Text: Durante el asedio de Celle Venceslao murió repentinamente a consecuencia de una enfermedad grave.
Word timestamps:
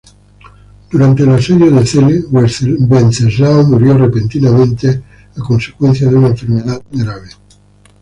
Durante 0.89 1.21
el 1.21 1.29
asedio 1.29 1.69
de 1.69 1.85
Celle 1.85 2.23
Venceslao 2.31 3.65
murió 3.67 3.95
repentinamente 3.99 5.03
a 5.39 5.43
consecuencia 5.43 6.09
de 6.09 6.15
una 6.15 6.29
enfermedad 6.29 6.81
grave. 6.91 7.29